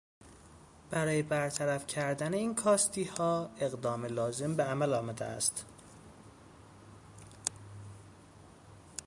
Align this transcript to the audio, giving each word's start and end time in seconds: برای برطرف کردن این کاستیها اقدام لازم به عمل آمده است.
برای 0.89 1.21
برطرف 1.23 1.87
کردن 1.87 2.33
این 2.33 2.55
کاستیها 2.55 3.51
اقدام 3.59 4.05
لازم 4.05 4.55
به 4.55 4.63
عمل 4.63 4.93
آمده 4.93 5.25
است. 5.25 5.65